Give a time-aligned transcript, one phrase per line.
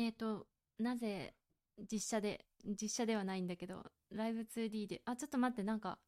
[0.00, 0.46] えっ、と、
[0.78, 1.34] なぜ
[1.76, 5.98] 実写で、実写ではないんだけど、ライブ 2D で、あ、ちょっと待って、なんか、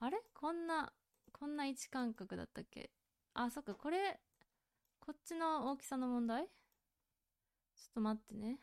[0.00, 0.18] あれ？
[0.32, 0.94] こんな、
[1.30, 2.90] こんな位置感覚だったっけ？
[3.34, 4.18] あ、そっか、これ、
[4.98, 6.46] こっちの大きさの問題？
[6.46, 8.60] ちょっと待ってね。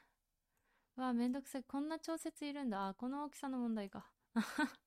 [0.95, 1.63] わあ、めんどくさい。
[1.63, 2.87] こんな調節いるんだ。
[2.87, 4.09] あ、この大きさの問題か。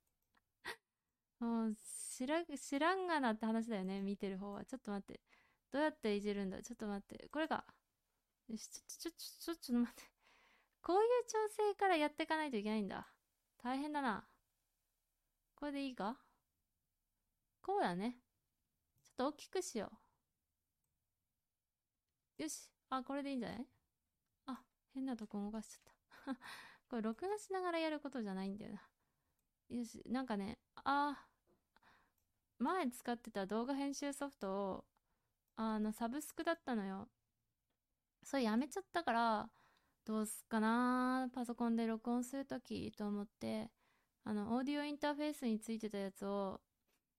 [1.38, 1.74] もう、
[2.16, 4.02] 知ら、知らんがなって話だよね。
[4.02, 4.64] 見てる方は。
[4.64, 5.20] ちょっと待って。
[5.70, 6.60] どうやっていじるんだ？
[6.62, 7.28] ちょっと待って。
[7.28, 7.64] これか。
[8.48, 10.10] よし、ちょ、ちょ、ちょ、ちょ、ちょっと待って。
[10.82, 13.08] こういう調整からやっていかないといけないんだ。
[13.58, 14.28] 大変だな。
[15.56, 16.18] これでいいか？
[17.62, 18.18] こうだね。
[19.02, 19.90] ちょっと大きくしよ
[22.38, 22.42] う。
[22.42, 22.70] よし。
[22.90, 23.66] あ、これでいいんじゃない？
[24.46, 25.90] あ、変なとこ動かしちゃ
[26.32, 26.34] った。
[26.90, 28.82] これ録画しながらやることじゃないんだよな。
[29.70, 31.26] よし、なんかね、あ
[32.58, 34.84] 前使ってた動画編集ソフトを、
[35.56, 37.08] あの、サブスクだったのよ。
[38.24, 39.50] それやめちゃったから、
[40.04, 43.70] どうすっかなパソコンで録音するときと思って、
[44.24, 46.60] あの、オーディオインターフェースについてたやつを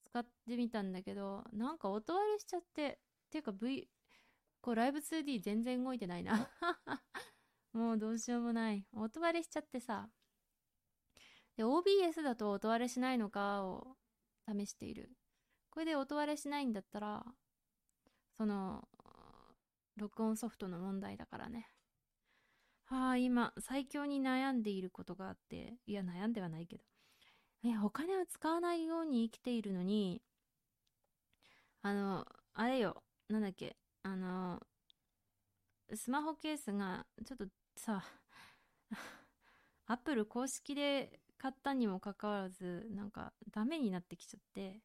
[0.06, 3.88] 使ってみたんだけど、なんか音割れしちゃって、っていうか V、
[4.62, 6.50] こうライブ 2D 全然動いてないな
[7.74, 8.86] もうどうしようもない。
[8.94, 10.10] 音割れしちゃってさ。
[11.58, 13.98] で、OBS だと音割れしないのかを
[14.48, 15.12] 試している。
[15.70, 17.26] これで音割れしないんだったら、
[18.38, 18.88] その、
[19.98, 21.70] 録音ソフトの問題だからね。
[22.86, 26.84] はあ、今、最強に悩んでいることがあって、いや、悩んではないけど。
[27.64, 30.22] え、お金を使わないように生きているのに、
[31.82, 34.62] あの、あれよ、なんだっけ、あの、
[35.96, 38.04] スマホケースが、ちょっとさ、
[39.88, 44.82] アップル公式で買ったにもかかわらず、なんかダメになってきちゃって、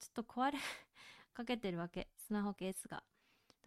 [0.00, 0.58] ちょっと壊れ
[1.34, 3.04] かけてるわけ、スマホケースが。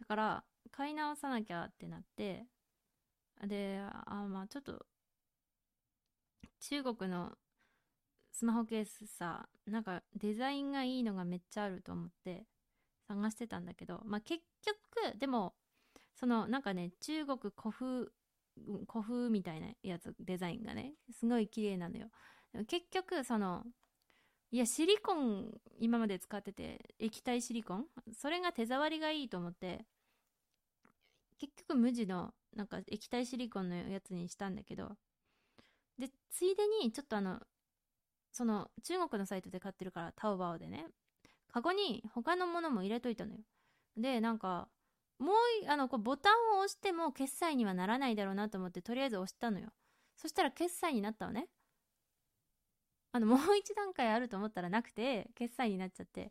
[0.00, 2.46] だから、買い直さなきゃってなって、
[3.46, 4.86] で、あ、まあちょっと、
[6.60, 7.32] 中国の
[8.30, 12.46] スマホケースさ、なんかデザインがいいのがめっちゃあると思って
[13.08, 15.54] 探してたんだけど、まあ結局、でも、
[16.14, 18.06] そのなんかね、中国古風、
[18.88, 22.08] 古風みたいなやつ、デザインがね、すごい綺麗なのよ。
[22.68, 23.64] 結局、その、
[24.50, 27.86] いや、シリコン今まで使ってて、液体シリコン？
[28.12, 29.86] それが手触りがいいと思って、
[31.42, 34.92] 結局無地のなんか液体シリコンのやつにしたんだけど、
[35.98, 37.40] で、ついでにちょっとあの、
[38.30, 40.86] その中国のサイトで買ってるからタオバオでね、
[41.52, 43.40] カゴに他のものも入れといたのよ。
[43.96, 44.68] で、なんか、
[45.18, 45.34] もう、
[45.68, 49.72] あの、こうボタンを押しても決済にはならないだろうなと思って、とりあえず押したのよ。
[50.16, 51.48] そしたら決済になったのね。
[53.10, 56.30] あの、もう一段階あると思ったらなくて、決済になっちゃって。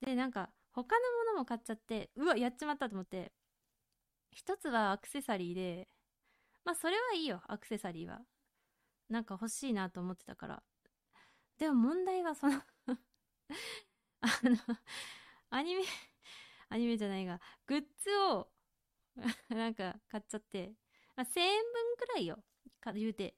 [0.00, 3.32] で、なんか、他のものも買っちゃって、うわ、やっちまったと思って。
[4.36, 5.88] 一つはアクセサリーで、
[6.62, 8.20] まあ、それはいいよ、アクセサリーは。
[9.08, 10.62] なんか欲しいなと思ってたから。
[11.58, 12.98] でも問題はそのあ
[14.44, 14.56] の、
[15.48, 15.82] アニメ
[16.68, 18.48] アニメじゃないが、グッズを
[19.48, 20.74] なんか買っちゃって、
[21.16, 22.36] まあ、1000円分くらいよ。
[22.94, 23.36] 言うて。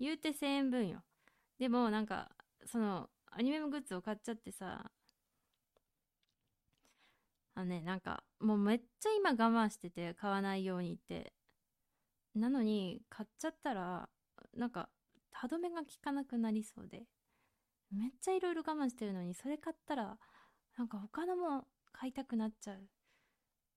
[0.00, 1.04] 言うて1000円分よ。
[1.60, 2.32] でもなんか、
[2.66, 4.90] その、アニメのグッズを買っちゃってさ、
[7.54, 11.32] あのね、なんか、もうめっちゃ今我慢してて買わないようにって。
[12.34, 14.08] なのに、買っちゃったら、
[14.54, 14.88] なんか、
[15.32, 17.04] 歯止めが効かなくなりそうで。
[17.92, 20.18] めっちゃいろいろ我慢してるのに、それ買ったら、
[20.76, 22.88] なんか他のも買いたくなっちゃう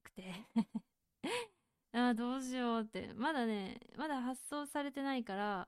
[0.04, 0.34] くて
[1.94, 3.14] ああ、どうしようって。
[3.16, 5.68] まだね、まだ発送されてないから、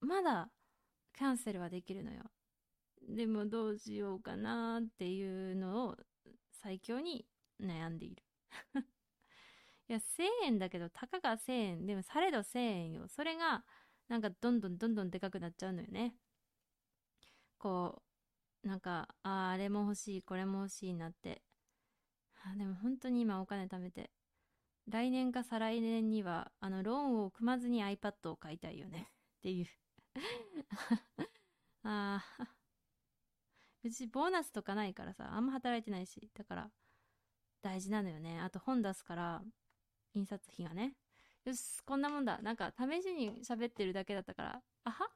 [0.00, 0.50] まだ
[1.14, 2.30] キャンセルはできるのよ。
[3.08, 5.96] でもどうしようかなっていうのを
[6.62, 7.26] 最強に
[7.60, 8.22] 悩んでいる。
[9.88, 11.86] いや、1000円だけど、たかが1000円。
[11.86, 13.08] でも、されど1000円よ。
[13.08, 13.64] それが、
[14.08, 16.14] なんか、どんどんどんどんでかくなっちゃうのよね。
[17.58, 18.02] こ
[18.64, 21.42] う、なんか、ああれも欲しい、これも欲しいなって。
[22.44, 24.10] あでも本当に今お金貯めて。
[24.88, 29.08] 来年か再来年には、あの、ローンを組まずに iPad を買いたいよね。
[29.38, 29.66] っていう
[31.84, 32.51] ああ。
[33.84, 36.30] うちボーナスとかないからさ、あんま働いてないし。
[36.34, 36.70] だから、
[37.62, 38.40] 大事なのよね。
[38.40, 39.42] あと本出すから、
[40.14, 40.94] 印刷費がね。
[41.44, 42.40] よし、こんなもんだ。
[42.42, 45.08] なんか、試しに喋ってるだけだったから、あは